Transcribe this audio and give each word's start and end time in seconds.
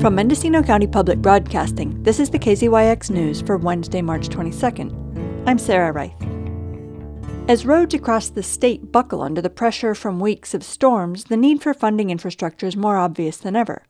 From 0.00 0.14
Mendocino 0.14 0.62
County 0.62 0.86
Public 0.86 1.18
Broadcasting, 1.18 2.02
this 2.02 2.20
is 2.20 2.30
the 2.30 2.38
KZYX 2.38 3.10
News 3.10 3.42
for 3.42 3.58
Wednesday, 3.58 4.00
March 4.00 4.30
22nd. 4.30 5.46
I'm 5.46 5.58
Sarah 5.58 5.92
Reith. 5.92 7.46
As 7.50 7.66
roads 7.66 7.92
across 7.92 8.30
the 8.30 8.42
state 8.42 8.90
buckle 8.90 9.20
under 9.20 9.42
the 9.42 9.50
pressure 9.50 9.94
from 9.94 10.18
weeks 10.18 10.54
of 10.54 10.64
storms, 10.64 11.24
the 11.24 11.36
need 11.36 11.60
for 11.60 11.74
funding 11.74 12.08
infrastructure 12.08 12.66
is 12.66 12.76
more 12.76 12.96
obvious 12.96 13.36
than 13.36 13.54
ever. 13.54 13.84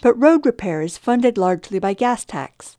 But 0.00 0.20
road 0.20 0.44
repair 0.44 0.82
is 0.82 0.98
funded 0.98 1.38
largely 1.38 1.78
by 1.78 1.94
gas 1.94 2.24
tax. 2.24 2.76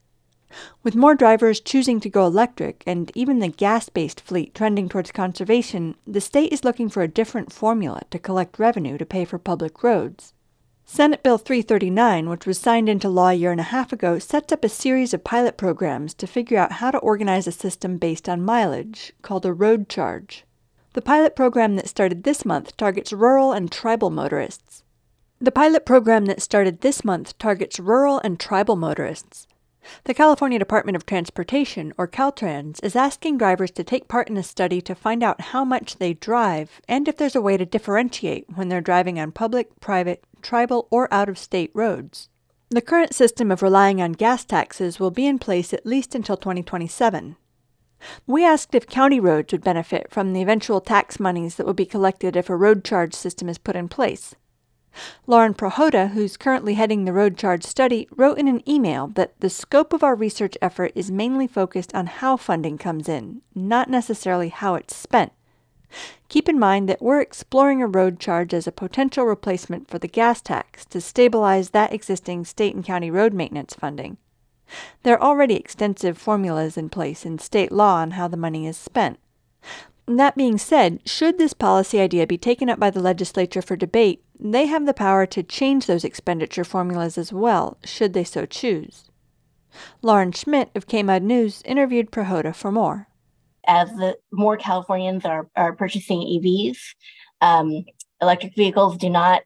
With 0.83 0.97
more 0.97 1.15
drivers 1.15 1.61
choosing 1.61 2.01
to 2.01 2.09
go 2.09 2.27
electric 2.27 2.83
and 2.85 3.09
even 3.15 3.39
the 3.39 3.47
gas 3.47 3.87
based 3.87 4.19
fleet 4.19 4.53
trending 4.53 4.89
towards 4.89 5.13
conservation, 5.13 5.95
the 6.05 6.19
state 6.19 6.51
is 6.51 6.65
looking 6.65 6.89
for 6.89 7.03
a 7.03 7.07
different 7.07 7.53
formula 7.53 8.01
to 8.11 8.19
collect 8.19 8.59
revenue 8.59 8.97
to 8.97 9.05
pay 9.05 9.23
for 9.23 9.37
public 9.39 9.81
roads. 9.81 10.32
Senate 10.95 11.23
Bill 11.23 11.39
339, 11.39 12.29
which 12.29 12.45
was 12.45 12.59
signed 12.59 12.87
into 12.87 13.09
law 13.09 13.29
a 13.29 13.33
year 13.33 13.49
and 13.49 13.59
a 13.59 13.73
half 13.73 13.91
ago, 13.91 14.19
sets 14.19 14.53
up 14.53 14.63
a 14.63 14.69
series 14.69 15.11
of 15.11 15.23
pilot 15.23 15.57
programs 15.57 16.13
to 16.13 16.27
figure 16.27 16.59
out 16.59 16.73
how 16.73 16.91
to 16.91 16.99
organize 16.99 17.47
a 17.47 17.51
system 17.51 17.97
based 17.97 18.29
on 18.29 18.45
mileage, 18.45 19.11
called 19.23 19.43
a 19.43 19.51
road 19.51 19.89
charge. 19.89 20.45
The 20.93 21.01
pilot 21.01 21.35
program 21.35 21.77
that 21.77 21.89
started 21.89 22.21
this 22.21 22.45
month 22.45 22.77
targets 22.77 23.11
rural 23.11 23.53
and 23.53 23.71
tribal 23.71 24.11
motorists. 24.11 24.83
The 25.41 25.51
pilot 25.51 25.83
program 25.83 26.25
that 26.25 26.43
started 26.43 26.81
this 26.81 27.03
month 27.03 27.39
targets 27.39 27.79
rural 27.79 28.19
and 28.19 28.39
tribal 28.39 28.75
motorists. 28.75 29.47
The 30.05 30.13
California 30.13 30.59
Department 30.59 30.95
of 30.95 31.05
Transportation, 31.05 31.93
or 31.97 32.07
Caltrans, 32.07 32.83
is 32.83 32.95
asking 32.95 33.37
drivers 33.37 33.71
to 33.71 33.83
take 33.83 34.07
part 34.07 34.29
in 34.29 34.37
a 34.37 34.43
study 34.43 34.81
to 34.81 34.95
find 34.95 35.23
out 35.23 35.41
how 35.41 35.65
much 35.65 35.97
they 35.97 36.13
drive 36.13 36.81
and 36.87 37.07
if 37.07 37.17
there's 37.17 37.35
a 37.35 37.41
way 37.41 37.57
to 37.57 37.65
differentiate 37.65 38.45
when 38.55 38.69
they're 38.69 38.81
driving 38.81 39.19
on 39.19 39.31
public, 39.31 39.79
private, 39.79 40.23
tribal, 40.41 40.87
or 40.91 41.13
out 41.13 41.29
of 41.29 41.37
state 41.37 41.71
roads. 41.73 42.29
The 42.69 42.81
current 42.81 43.13
system 43.13 43.51
of 43.51 43.61
relying 43.61 44.01
on 44.01 44.13
gas 44.13 44.43
taxes 44.43 44.99
will 44.99 45.11
be 45.11 45.27
in 45.27 45.37
place 45.37 45.73
at 45.73 45.85
least 45.85 46.15
until 46.15 46.37
2027. 46.37 47.35
We 48.25 48.45
asked 48.45 48.75
if 48.75 48.87
county 48.87 49.19
roads 49.19 49.51
would 49.51 49.63
benefit 49.63 50.11
from 50.11 50.33
the 50.33 50.41
eventual 50.41 50.81
tax 50.81 51.19
monies 51.19 51.55
that 51.55 51.65
will 51.65 51.73
be 51.73 51.85
collected 51.85 52.35
if 52.35 52.49
a 52.49 52.55
road 52.55 52.83
charge 52.83 53.13
system 53.13 53.47
is 53.47 53.57
put 53.57 53.75
in 53.75 53.87
place. 53.89 54.35
Lauren 55.25 55.53
Prohoda, 55.53 56.11
who's 56.11 56.37
currently 56.37 56.75
heading 56.75 57.05
the 57.05 57.13
road 57.13 57.37
charge 57.37 57.63
study, 57.63 58.07
wrote 58.15 58.37
in 58.37 58.47
an 58.47 58.67
email 58.69 59.07
that 59.07 59.39
the 59.39 59.49
scope 59.49 59.93
of 59.93 60.03
our 60.03 60.15
research 60.15 60.57
effort 60.61 60.91
is 60.95 61.09
mainly 61.11 61.47
focused 61.47 61.93
on 61.95 62.07
how 62.07 62.37
funding 62.37 62.77
comes 62.77 63.09
in, 63.09 63.41
not 63.55 63.89
necessarily 63.89 64.49
how 64.49 64.75
it's 64.75 64.95
spent. 64.95 65.31
Keep 66.29 66.49
in 66.49 66.57
mind 66.57 66.89
that 66.89 67.01
we're 67.01 67.21
exploring 67.21 67.81
a 67.81 67.87
road 67.87 68.19
charge 68.19 68.53
as 68.53 68.65
a 68.65 68.71
potential 68.71 69.25
replacement 69.25 69.87
for 69.87 69.99
the 69.99 70.07
gas 70.07 70.41
tax 70.41 70.85
to 70.85 70.99
stabilize 70.99 71.69
that 71.69 71.93
existing 71.93 72.45
state 72.45 72.73
and 72.73 72.83
county 72.83 73.11
road 73.11 73.33
maintenance 73.33 73.75
funding. 73.75 74.17
There 75.03 75.15
are 75.15 75.21
already 75.21 75.55
extensive 75.55 76.17
formulas 76.17 76.77
in 76.77 76.89
place 76.89 77.25
in 77.25 77.37
state 77.37 77.71
law 77.71 77.97
on 77.97 78.11
how 78.11 78.27
the 78.27 78.37
money 78.37 78.65
is 78.65 78.77
spent. 78.77 79.19
That 80.05 80.35
being 80.35 80.57
said, 80.57 80.99
should 81.05 81.37
this 81.37 81.53
policy 81.53 81.99
idea 81.99 82.27
be 82.27 82.37
taken 82.37 82.69
up 82.69 82.79
by 82.79 82.89
the 82.89 82.99
legislature 82.99 83.61
for 83.61 83.75
debate, 83.75 84.23
they 84.39 84.65
have 84.65 84.85
the 84.85 84.93
power 84.93 85.25
to 85.27 85.43
change 85.43 85.85
those 85.85 86.03
expenditure 86.03 86.65
formulas 86.65 87.17
as 87.17 87.31
well, 87.31 87.77
should 87.85 88.13
they 88.13 88.25
so 88.25 88.45
choose. 88.45 89.05
Lauren 90.01 90.31
Schmidt 90.31 90.69
of 90.75 90.87
KMUD 90.87 91.21
News 91.21 91.61
interviewed 91.65 92.11
Prohoda 92.11 92.53
for 92.53 92.71
more 92.71 93.07
as 93.67 93.89
the 93.91 94.17
more 94.31 94.57
Californians 94.57 95.25
are, 95.25 95.47
are 95.55 95.73
purchasing 95.73 96.19
EVs, 96.19 96.77
um, 97.41 97.85
electric 98.21 98.55
vehicles 98.55 98.97
do 98.97 99.09
not 99.09 99.43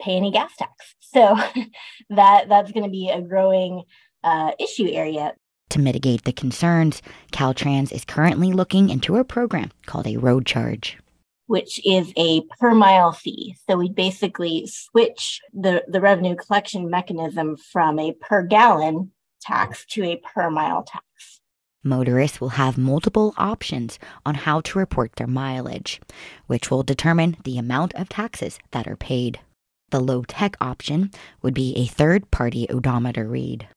pay 0.00 0.16
any 0.16 0.30
gas 0.30 0.52
tax. 0.56 0.94
So 1.00 1.36
that 2.10 2.48
that's 2.48 2.72
going 2.72 2.84
to 2.84 2.90
be 2.90 3.10
a 3.10 3.20
growing 3.20 3.82
uh, 4.24 4.52
issue 4.58 4.88
area. 4.88 5.34
To 5.70 5.80
mitigate 5.80 6.24
the 6.24 6.32
concerns, 6.32 7.00
Caltrans 7.32 7.92
is 7.92 8.04
currently 8.04 8.52
looking 8.52 8.90
into 8.90 9.16
a 9.16 9.24
program 9.24 9.70
called 9.86 10.08
a 10.08 10.16
road 10.16 10.44
charge. 10.44 10.98
Which 11.46 11.80
is 11.86 12.12
a 12.16 12.42
per 12.58 12.74
mile 12.74 13.12
fee. 13.12 13.56
So 13.68 13.76
we 13.76 13.88
basically 13.88 14.66
switch 14.66 15.40
the, 15.52 15.84
the 15.86 16.00
revenue 16.00 16.34
collection 16.34 16.90
mechanism 16.90 17.56
from 17.56 17.98
a 18.00 18.12
per 18.12 18.42
gallon 18.42 19.12
tax 19.40 19.84
to 19.90 20.04
a 20.04 20.16
per 20.16 20.50
mile 20.50 20.82
tax. 20.82 21.04
Motorists 21.84 22.40
will 22.40 22.50
have 22.50 22.76
multiple 22.76 23.32
options 23.38 23.98
on 24.26 24.34
how 24.34 24.60
to 24.62 24.78
report 24.78 25.16
their 25.16 25.26
mileage, 25.26 26.00
which 26.46 26.70
will 26.70 26.82
determine 26.82 27.36
the 27.44 27.58
amount 27.58 27.94
of 27.94 28.08
taxes 28.08 28.58
that 28.72 28.86
are 28.86 28.96
paid. 28.96 29.40
The 29.90 30.00
low 30.00 30.24
tech 30.24 30.56
option 30.60 31.10
would 31.42 31.54
be 31.54 31.74
a 31.76 31.86
third 31.86 32.30
party 32.30 32.68
odometer 32.68 33.26
read. 33.26 33.68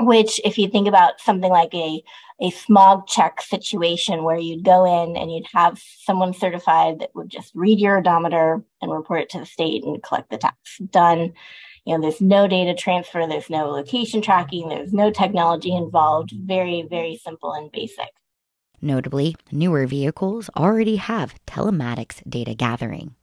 Which, 0.00 0.40
if 0.44 0.58
you 0.58 0.68
think 0.68 0.86
about 0.86 1.20
something 1.20 1.50
like 1.50 1.74
a, 1.74 2.02
a 2.40 2.50
smog 2.50 3.06
check 3.08 3.42
situation 3.42 4.22
where 4.22 4.38
you'd 4.38 4.64
go 4.64 4.84
in 4.84 5.16
and 5.16 5.32
you'd 5.32 5.48
have 5.52 5.82
someone 6.02 6.32
certified 6.32 7.00
that 7.00 7.10
would 7.14 7.28
just 7.28 7.52
read 7.54 7.80
your 7.80 7.98
odometer 7.98 8.62
and 8.80 8.92
report 8.92 9.22
it 9.22 9.30
to 9.30 9.40
the 9.40 9.46
state 9.46 9.82
and 9.84 10.02
collect 10.02 10.30
the 10.30 10.38
tax. 10.38 10.78
Done 10.90 11.32
you 11.88 11.94
know, 11.94 12.02
there's 12.02 12.20
no 12.20 12.46
data 12.46 12.74
transfer, 12.74 13.26
there's 13.26 13.48
no 13.48 13.70
location 13.70 14.20
tracking, 14.20 14.68
there's 14.68 14.92
no 14.92 15.10
technology 15.10 15.74
involved. 15.74 16.32
Very, 16.32 16.82
very 16.82 17.16
simple 17.16 17.54
and 17.54 17.72
basic. 17.72 18.10
Notably, 18.82 19.36
newer 19.50 19.86
vehicles 19.86 20.50
already 20.54 20.96
have 20.96 21.34
telematics 21.46 22.20
data 22.28 22.54
gathering. 22.54 23.14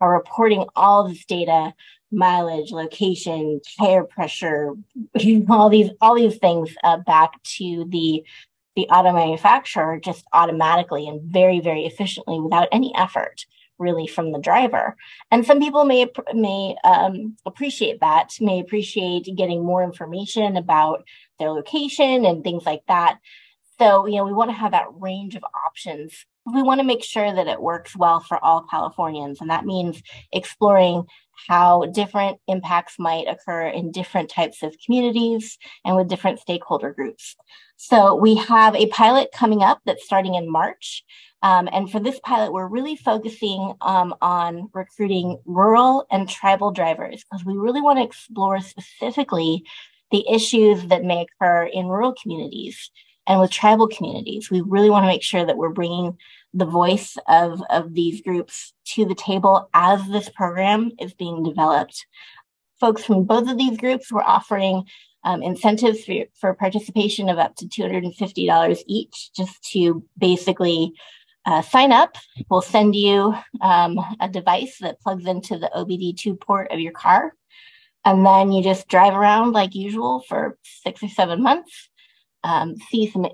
Are 0.00 0.12
reporting 0.12 0.66
all 0.76 1.08
this 1.08 1.24
data, 1.24 1.74
mileage, 2.10 2.70
location, 2.70 3.60
tire 3.78 4.04
pressure, 4.04 4.74
all 5.48 5.70
these 5.70 5.90
all 6.00 6.14
these 6.14 6.36
things 6.36 6.70
uh, 6.84 6.98
back 6.98 7.42
to 7.42 7.86
the 7.88 8.24
the 8.74 8.86
auto 8.88 9.12
manufacturer 9.12 9.98
just 9.98 10.24
automatically 10.32 11.08
and 11.08 11.22
very 11.22 11.60
very 11.60 11.86
efficiently 11.86 12.38
without 12.40 12.68
any 12.72 12.94
effort 12.94 13.46
really 13.78 14.06
from 14.06 14.32
the 14.32 14.38
driver. 14.38 14.96
And 15.30 15.44
some 15.44 15.60
people 15.60 15.84
may 15.84 16.06
may 16.34 16.76
um, 16.84 17.36
appreciate 17.46 18.00
that, 18.00 18.30
may 18.40 18.60
appreciate 18.60 19.28
getting 19.36 19.64
more 19.64 19.82
information 19.82 20.56
about 20.56 21.04
their 21.38 21.50
location 21.50 22.24
and 22.24 22.42
things 22.42 22.64
like 22.64 22.82
that. 22.88 23.18
So, 23.78 24.06
you 24.06 24.16
know, 24.16 24.24
we 24.24 24.32
want 24.32 24.50
to 24.50 24.56
have 24.56 24.72
that 24.72 24.86
range 24.92 25.34
of 25.34 25.44
options. 25.66 26.24
We 26.52 26.62
want 26.62 26.80
to 26.80 26.86
make 26.86 27.02
sure 27.02 27.34
that 27.34 27.48
it 27.48 27.60
works 27.60 27.96
well 27.96 28.20
for 28.20 28.42
all 28.44 28.66
Californians. 28.70 29.40
And 29.40 29.50
that 29.50 29.64
means 29.64 30.02
exploring 30.32 31.04
how 31.48 31.86
different 31.86 32.38
impacts 32.48 32.98
might 32.98 33.28
occur 33.28 33.66
in 33.68 33.92
different 33.92 34.30
types 34.30 34.62
of 34.62 34.76
communities 34.84 35.58
and 35.84 35.96
with 35.96 36.08
different 36.08 36.40
stakeholder 36.40 36.92
groups. 36.92 37.36
So 37.76 38.14
we 38.14 38.36
have 38.36 38.74
a 38.74 38.86
pilot 38.88 39.28
coming 39.34 39.62
up 39.62 39.80
that's 39.84 40.04
starting 40.04 40.34
in 40.34 40.50
March. 40.50 41.04
Um, 41.42 41.68
and 41.72 41.90
for 41.90 42.00
this 42.00 42.18
pilot, 42.20 42.52
we're 42.52 42.68
really 42.68 42.96
focusing 42.96 43.74
um, 43.82 44.14
on 44.22 44.70
recruiting 44.72 45.38
rural 45.44 46.06
and 46.10 46.28
tribal 46.28 46.70
drivers 46.70 47.24
because 47.24 47.44
we 47.44 47.54
really 47.54 47.82
want 47.82 47.98
to 47.98 48.04
explore 48.04 48.60
specifically 48.60 49.62
the 50.10 50.26
issues 50.28 50.86
that 50.86 51.04
may 51.04 51.26
occur 51.26 51.64
in 51.64 51.86
rural 51.86 52.14
communities 52.20 52.90
and 53.26 53.40
with 53.40 53.50
tribal 53.50 53.88
communities. 53.88 54.50
We 54.50 54.60
really 54.60 54.90
want 54.90 55.04
to 55.04 55.08
make 55.08 55.22
sure 55.22 55.44
that 55.44 55.56
we're 55.56 55.70
bringing 55.70 56.16
the 56.54 56.64
voice 56.64 57.16
of, 57.28 57.62
of 57.70 57.94
these 57.94 58.22
groups 58.22 58.72
to 58.84 59.04
the 59.04 59.14
table 59.14 59.68
as 59.74 60.06
this 60.08 60.28
program 60.28 60.92
is 61.00 61.12
being 61.14 61.42
developed. 61.42 62.06
Folks 62.80 63.04
from 63.04 63.24
both 63.24 63.48
of 63.48 63.58
these 63.58 63.76
groups 63.76 64.12
were 64.12 64.22
offering 64.22 64.84
um, 65.24 65.42
incentives 65.42 66.04
for, 66.04 66.24
for 66.34 66.54
participation 66.54 67.28
of 67.28 67.38
up 67.38 67.56
to 67.56 67.66
$250 67.66 68.82
each, 68.86 69.32
just 69.34 69.62
to 69.72 70.04
basically 70.16 70.92
uh, 71.46 71.62
sign 71.62 71.92
up. 71.92 72.16
We'll 72.50 72.62
send 72.62 72.94
you 72.94 73.34
um, 73.60 73.98
a 74.20 74.28
device 74.28 74.78
that 74.80 75.00
plugs 75.00 75.26
into 75.26 75.58
the 75.58 75.70
OBD2 75.74 76.40
port 76.40 76.70
of 76.70 76.80
your 76.80 76.92
car. 76.92 77.34
And 78.04 78.24
then 78.24 78.52
you 78.52 78.62
just 78.62 78.88
drive 78.88 79.14
around 79.14 79.52
like 79.52 79.74
usual 79.74 80.22
for 80.28 80.56
six 80.62 81.02
or 81.02 81.08
seven 81.08 81.42
months, 81.42 81.88
um, 82.46 82.76
see 82.76 83.10
some 83.10 83.26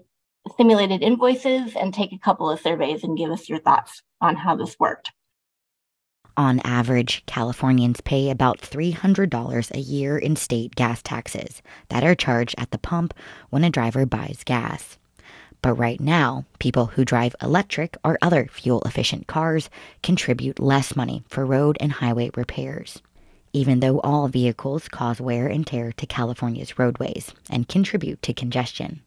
simulated 0.57 1.03
invoices, 1.03 1.77
and 1.77 1.95
take 1.95 2.13
a 2.13 2.19
couple 2.19 2.51
of 2.51 2.61
surveys 2.61 3.05
and 3.05 3.17
give 3.17 3.31
us 3.31 3.49
your 3.49 3.61
thoughts 3.61 4.03
on 4.21 4.35
how 4.37 4.57
this 4.57 4.77
worked. 4.79 5.13
On 6.37 6.61
average, 6.65 7.25
Californians 7.27 8.01
pay 8.01 8.31
about 8.31 8.61
$300 8.61 9.71
a 9.71 9.79
year 9.79 10.17
in 10.17 10.35
state 10.35 10.75
gas 10.75 11.03
taxes 11.03 11.63
that 11.91 12.03
are 12.03 12.15
charged 12.15 12.55
at 12.57 12.71
the 12.71 12.79
pump 12.79 13.13
when 13.51 13.65
a 13.65 13.71
driver 13.71 14.07
buys 14.07 14.43
gas. 14.45 14.97
But 15.61 15.75
right 15.75 16.01
now, 16.01 16.47
people 16.59 16.87
who 16.87 17.05
drive 17.05 17.37
electric 17.43 17.97
or 18.03 18.19
other 18.23 18.49
fuel 18.51 18.81
efficient 18.83 19.27
cars 19.27 19.69
contribute 20.03 20.59
less 20.59 20.97
money 20.97 21.23
for 21.29 21.45
road 21.45 21.77
and 21.81 21.93
highway 21.93 22.31
repairs, 22.35 23.01
even 23.53 23.81
though 23.81 24.01
all 24.01 24.29
vehicles 24.29 24.89
cause 24.89 25.21
wear 25.21 25.47
and 25.47 25.67
tear 25.67 25.93
to 25.93 26.07
California's 26.07 26.79
roadways 26.79 27.33
and 27.51 27.69
contribute 27.69 28.23
to 28.23 28.33
congestion. 28.33 29.03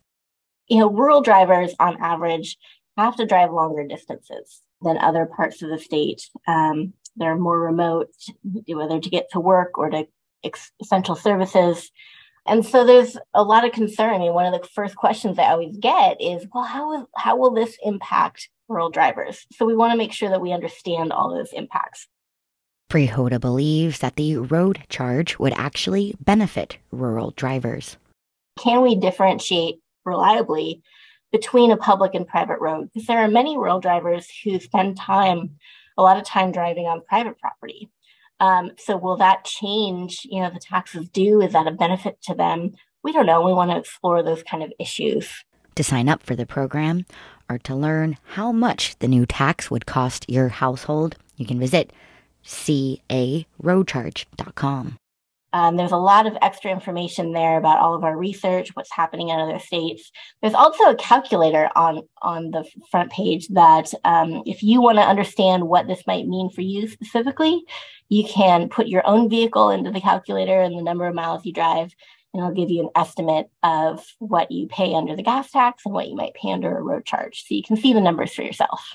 You 0.67 0.79
know, 0.79 0.89
rural 0.89 1.21
drivers 1.21 1.73
on 1.79 1.97
average 2.01 2.57
have 2.97 3.15
to 3.17 3.25
drive 3.25 3.51
longer 3.51 3.85
distances 3.87 4.61
than 4.81 4.97
other 4.97 5.25
parts 5.25 5.61
of 5.61 5.69
the 5.69 5.79
state. 5.79 6.29
Um, 6.47 6.93
they're 7.15 7.37
more 7.37 7.59
remote, 7.59 8.09
whether 8.67 8.99
to 8.99 9.09
get 9.09 9.31
to 9.31 9.39
work 9.39 9.77
or 9.77 9.89
to 9.89 10.07
essential 10.81 11.15
services. 11.15 11.91
And 12.45 12.65
so 12.65 12.85
there's 12.85 13.17
a 13.33 13.43
lot 13.43 13.65
of 13.65 13.71
concern. 13.71 14.13
I 14.13 14.19
mean, 14.19 14.33
one 14.33 14.51
of 14.51 14.59
the 14.59 14.67
first 14.69 14.95
questions 14.95 15.39
I 15.39 15.45
always 15.45 15.77
get 15.77 16.21
is, 16.21 16.45
well, 16.53 16.63
how 16.63 17.07
how 17.15 17.37
will 17.37 17.51
this 17.51 17.77
impact 17.83 18.49
rural 18.67 18.89
drivers? 18.89 19.47
So 19.53 19.65
we 19.65 19.75
want 19.75 19.91
to 19.91 19.97
make 19.97 20.13
sure 20.13 20.29
that 20.29 20.41
we 20.41 20.51
understand 20.53 21.11
all 21.11 21.33
those 21.33 21.53
impacts. 21.53 22.07
Prohoda 22.95 23.41
believes 23.41 23.99
that 23.99 24.15
the 24.15 24.37
road 24.37 24.81
charge 24.87 25.37
would 25.37 25.51
actually 25.57 26.15
benefit 26.21 26.77
rural 26.93 27.31
drivers. 27.31 27.97
Can 28.57 28.83
we 28.83 28.95
differentiate 28.95 29.81
reliably 30.05 30.81
between 31.29 31.71
a 31.71 31.75
public 31.75 32.15
and 32.15 32.25
private 32.25 32.61
road? 32.61 32.89
Because 32.93 33.07
there 33.07 33.19
are 33.19 33.27
many 33.27 33.57
rural 33.57 33.81
drivers 33.81 34.29
who 34.41 34.61
spend 34.61 34.95
time, 34.95 35.57
a 35.97 36.03
lot 36.03 36.15
of 36.15 36.23
time 36.23 36.53
driving 36.53 36.85
on 36.85 37.01
private 37.01 37.37
property. 37.37 37.89
Um, 38.39 38.71
so 38.77 38.95
will 38.95 39.17
that 39.17 39.43
change, 39.43 40.21
you 40.23 40.41
know, 40.41 40.49
the 40.49 40.61
taxes 40.61 41.09
due? 41.09 41.41
Is 41.41 41.51
that 41.51 41.67
a 41.67 41.71
benefit 41.71 42.21
to 42.21 42.33
them? 42.33 42.75
We 43.03 43.11
don't 43.11 43.25
know. 43.25 43.41
We 43.41 43.51
want 43.51 43.71
to 43.71 43.77
explore 43.77 44.23
those 44.23 44.41
kind 44.41 44.63
of 44.63 44.71
issues. 44.79 45.43
To 45.75 45.83
sign 45.83 46.07
up 46.07 46.23
for 46.23 46.37
the 46.37 46.45
program 46.45 47.05
or 47.49 47.57
to 47.57 47.75
learn 47.75 48.15
how 48.23 48.53
much 48.53 48.97
the 48.99 49.09
new 49.09 49.25
tax 49.25 49.69
would 49.69 49.85
cost 49.85 50.29
your 50.29 50.47
household, 50.47 51.17
you 51.35 51.45
can 51.45 51.59
visit 51.59 51.91
caroadcharge.com. 52.45 54.97
Um, 55.55 55.77
there's 55.77 55.93
a 55.93 55.97
lot 55.97 56.27
of 56.27 56.37
extra 56.41 56.69
information 56.69 57.31
there 57.31 57.57
about 57.57 57.79
all 57.79 57.95
of 57.95 58.03
our 58.03 58.17
research, 58.17 58.75
what's 58.75 58.91
happening 58.91 59.29
in 59.29 59.39
other 59.39 59.57
states. 59.57 60.11
There's 60.41 60.53
also 60.53 60.83
a 60.89 60.95
calculator 60.95 61.69
on 61.77 62.01
on 62.21 62.51
the 62.51 62.65
front 62.91 63.09
page 63.09 63.47
that, 63.49 63.93
um, 64.03 64.43
if 64.45 64.61
you 64.61 64.81
want 64.81 64.97
to 64.97 65.03
understand 65.03 65.69
what 65.69 65.87
this 65.87 66.05
might 66.05 66.27
mean 66.27 66.49
for 66.49 66.59
you 66.59 66.89
specifically, 66.89 67.63
you 68.09 68.25
can 68.25 68.67
put 68.67 68.87
your 68.87 69.07
own 69.07 69.29
vehicle 69.29 69.69
into 69.69 69.91
the 69.91 70.01
calculator 70.01 70.59
and 70.59 70.77
the 70.77 70.83
number 70.83 71.07
of 71.07 71.15
miles 71.15 71.45
you 71.45 71.53
drive, 71.53 71.95
and 72.33 72.41
it'll 72.41 72.51
give 72.51 72.69
you 72.69 72.83
an 72.83 72.89
estimate 72.93 73.49
of 73.63 74.05
what 74.19 74.51
you 74.51 74.67
pay 74.67 74.93
under 74.93 75.15
the 75.15 75.23
gas 75.23 75.51
tax 75.51 75.83
and 75.85 75.93
what 75.93 76.09
you 76.09 76.17
might 76.17 76.33
pay 76.33 76.51
under 76.51 76.77
a 76.77 76.83
road 76.83 77.05
charge, 77.05 77.45
so 77.47 77.55
you 77.55 77.63
can 77.63 77.77
see 77.77 77.93
the 77.93 78.01
numbers 78.01 78.33
for 78.33 78.41
yourself. 78.41 78.93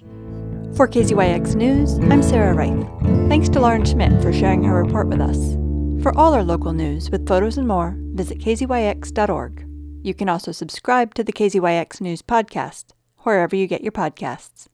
For 0.76 0.88
KZYX 0.88 1.56
News, 1.56 1.98
I'm 2.10 2.22
Sarah 2.22 2.54
Reith. 2.54 2.88
Thanks 3.28 3.50
to 3.50 3.60
Lauren 3.60 3.84
Schmidt 3.84 4.22
for 4.22 4.32
sharing 4.32 4.62
her 4.62 4.82
report 4.82 5.08
with 5.08 5.20
us. 5.20 5.54
For 6.02 6.16
all 6.16 6.32
our 6.32 6.42
local 6.42 6.72
news 6.72 7.10
with 7.10 7.28
photos 7.28 7.58
and 7.58 7.68
more, 7.68 7.96
visit 8.14 8.38
kzyx.org. 8.38 9.66
You 10.02 10.14
can 10.14 10.30
also 10.30 10.52
subscribe 10.52 11.12
to 11.14 11.24
the 11.24 11.34
KZYX 11.34 12.00
News 12.00 12.22
podcast, 12.22 12.92
wherever 13.18 13.54
you 13.54 13.66
get 13.66 13.82
your 13.82 13.92
podcasts. 13.92 14.68